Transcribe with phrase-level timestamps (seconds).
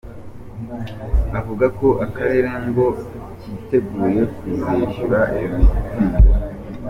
[1.39, 2.85] Avuga ko Akarere ngo
[3.41, 6.15] kiteguye kuzishyura iyo mitungo.